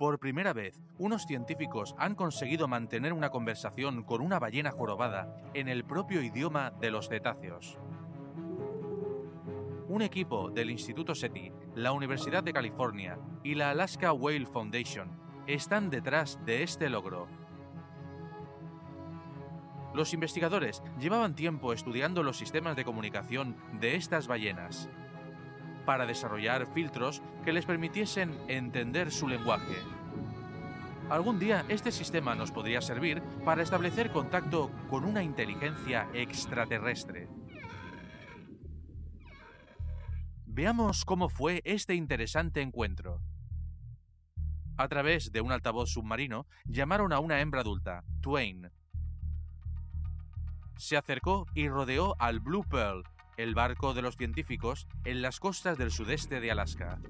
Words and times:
Por 0.00 0.18
primera 0.18 0.54
vez, 0.54 0.80
unos 0.96 1.26
científicos 1.26 1.94
han 1.98 2.14
conseguido 2.14 2.66
mantener 2.66 3.12
una 3.12 3.28
conversación 3.28 4.02
con 4.02 4.22
una 4.22 4.38
ballena 4.38 4.70
jorobada 4.70 5.36
en 5.52 5.68
el 5.68 5.84
propio 5.84 6.22
idioma 6.22 6.70
de 6.70 6.90
los 6.90 7.10
cetáceos. 7.10 7.78
Un 9.88 10.00
equipo 10.00 10.48
del 10.48 10.70
Instituto 10.70 11.14
SETI, 11.14 11.52
la 11.74 11.92
Universidad 11.92 12.42
de 12.42 12.54
California 12.54 13.18
y 13.44 13.56
la 13.56 13.68
Alaska 13.68 14.14
Whale 14.14 14.46
Foundation 14.46 15.10
están 15.46 15.90
detrás 15.90 16.38
de 16.46 16.62
este 16.62 16.88
logro. 16.88 17.28
Los 19.92 20.14
investigadores 20.14 20.82
llevaban 20.98 21.34
tiempo 21.34 21.74
estudiando 21.74 22.22
los 22.22 22.38
sistemas 22.38 22.74
de 22.74 22.86
comunicación 22.86 23.54
de 23.80 23.96
estas 23.96 24.28
ballenas 24.28 24.88
para 25.84 26.06
desarrollar 26.06 26.72
filtros 26.72 27.22
que 27.44 27.52
les 27.52 27.66
permitiesen 27.66 28.38
entender 28.48 29.10
su 29.10 29.28
lenguaje. 29.28 29.76
Algún 31.10 31.40
día 31.40 31.64
este 31.68 31.90
sistema 31.90 32.36
nos 32.36 32.52
podría 32.52 32.80
servir 32.80 33.20
para 33.44 33.62
establecer 33.62 34.12
contacto 34.12 34.70
con 34.88 35.04
una 35.04 35.22
inteligencia 35.22 36.08
extraterrestre. 36.14 37.28
Veamos 40.46 41.04
cómo 41.04 41.28
fue 41.28 41.62
este 41.64 41.94
interesante 41.94 42.60
encuentro. 42.60 43.20
A 44.76 44.88
través 44.88 45.32
de 45.32 45.40
un 45.40 45.52
altavoz 45.52 45.90
submarino 45.90 46.46
llamaron 46.64 47.12
a 47.12 47.18
una 47.18 47.40
hembra 47.40 47.60
adulta, 47.60 48.04
Twain. 48.20 48.70
Se 50.76 50.96
acercó 50.96 51.46
y 51.54 51.68
rodeó 51.68 52.14
al 52.18 52.40
Blue 52.40 52.64
Pearl, 52.64 53.02
el 53.36 53.54
barco 53.54 53.94
de 53.94 54.02
los 54.02 54.16
científicos, 54.16 54.86
en 55.04 55.22
las 55.22 55.40
costas 55.40 55.76
del 55.76 55.90
sudeste 55.90 56.40
de 56.40 56.50
Alaska. 56.50 57.00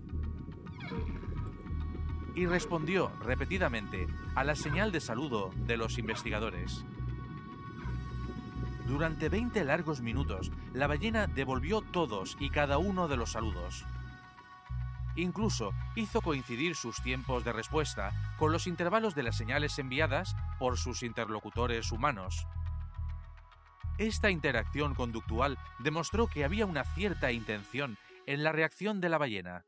Y 2.34 2.46
respondió 2.46 3.10
repetidamente 3.20 4.06
a 4.34 4.44
la 4.44 4.54
señal 4.54 4.92
de 4.92 5.00
saludo 5.00 5.50
de 5.66 5.76
los 5.76 5.98
investigadores. 5.98 6.84
Durante 8.86 9.28
20 9.28 9.64
largos 9.64 10.00
minutos, 10.00 10.50
la 10.72 10.86
ballena 10.86 11.26
devolvió 11.26 11.80
todos 11.80 12.36
y 12.40 12.50
cada 12.50 12.78
uno 12.78 13.06
de 13.08 13.16
los 13.16 13.32
saludos. 13.32 13.84
Incluso 15.16 15.72
hizo 15.96 16.20
coincidir 16.20 16.74
sus 16.74 17.02
tiempos 17.02 17.44
de 17.44 17.52
respuesta 17.52 18.34
con 18.38 18.52
los 18.52 18.66
intervalos 18.66 19.14
de 19.14 19.22
las 19.22 19.36
señales 19.36 19.78
enviadas 19.78 20.34
por 20.58 20.78
sus 20.78 21.02
interlocutores 21.02 21.92
humanos. 21.92 22.46
Esta 23.98 24.30
interacción 24.30 24.94
conductual 24.94 25.58
demostró 25.78 26.26
que 26.26 26.44
había 26.44 26.64
una 26.64 26.84
cierta 26.84 27.32
intención 27.32 27.98
en 28.26 28.42
la 28.42 28.50
reacción 28.50 29.00
de 29.00 29.08
la 29.08 29.18
ballena. 29.18 29.66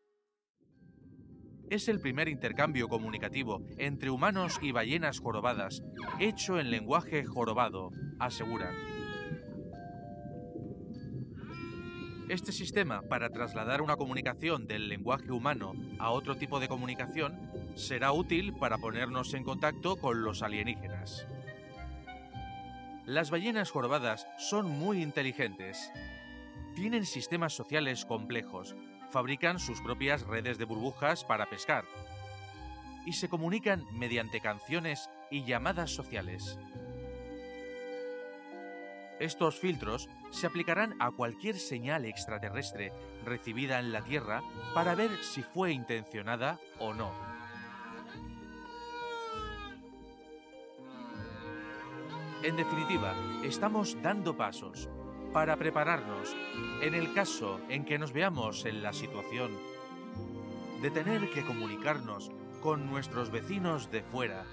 Es 1.72 1.88
el 1.88 2.00
primer 2.00 2.28
intercambio 2.28 2.86
comunicativo 2.86 3.62
entre 3.78 4.10
humanos 4.10 4.58
y 4.60 4.72
ballenas 4.72 5.20
jorobadas, 5.20 5.82
hecho 6.20 6.60
en 6.60 6.70
lenguaje 6.70 7.24
jorobado, 7.24 7.92
aseguran. 8.18 8.74
Este 12.28 12.52
sistema 12.52 13.00
para 13.08 13.30
trasladar 13.30 13.80
una 13.80 13.96
comunicación 13.96 14.66
del 14.66 14.90
lenguaje 14.90 15.32
humano 15.32 15.72
a 15.98 16.10
otro 16.10 16.36
tipo 16.36 16.60
de 16.60 16.68
comunicación 16.68 17.50
será 17.74 18.12
útil 18.12 18.52
para 18.52 18.76
ponernos 18.76 19.32
en 19.32 19.42
contacto 19.42 19.96
con 19.96 20.24
los 20.24 20.42
alienígenas. 20.42 21.26
Las 23.06 23.30
ballenas 23.30 23.70
jorobadas 23.70 24.28
son 24.36 24.68
muy 24.68 25.00
inteligentes. 25.00 25.90
Tienen 26.74 27.06
sistemas 27.06 27.54
sociales 27.54 28.04
complejos, 28.04 28.76
fabrican 29.12 29.58
sus 29.58 29.80
propias 29.80 30.22
redes 30.22 30.58
de 30.58 30.64
burbujas 30.64 31.22
para 31.24 31.46
pescar 31.46 31.84
y 33.04 33.12
se 33.12 33.28
comunican 33.28 33.84
mediante 33.92 34.40
canciones 34.40 35.10
y 35.30 35.44
llamadas 35.44 35.90
sociales. 35.90 36.58
Estos 39.20 39.60
filtros 39.60 40.08
se 40.30 40.46
aplicarán 40.46 40.96
a 41.00 41.10
cualquier 41.10 41.58
señal 41.58 42.06
extraterrestre 42.06 42.92
recibida 43.24 43.78
en 43.78 43.92
la 43.92 44.02
Tierra 44.02 44.42
para 44.74 44.94
ver 44.94 45.10
si 45.22 45.42
fue 45.42 45.72
intencionada 45.72 46.58
o 46.78 46.94
no. 46.94 47.12
En 52.42 52.56
definitiva, 52.56 53.14
estamos 53.44 53.96
dando 54.02 54.36
pasos 54.36 54.88
para 55.32 55.56
prepararnos 55.56 56.36
en 56.82 56.94
el 56.94 57.14
caso 57.14 57.60
en 57.68 57.84
que 57.84 57.98
nos 57.98 58.12
veamos 58.12 58.64
en 58.66 58.82
la 58.82 58.92
situación 58.92 59.50
de 60.82 60.90
tener 60.90 61.30
que 61.30 61.44
comunicarnos 61.44 62.30
con 62.60 62.90
nuestros 62.90 63.30
vecinos 63.30 63.90
de 63.90 64.02
fuera. 64.02 64.44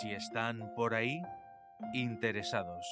Si 0.00 0.12
están 0.12 0.74
por 0.74 0.94
ahí 0.94 1.20
interesados. 1.94 2.86